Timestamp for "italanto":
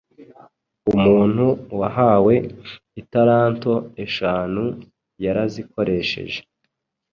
3.01-3.73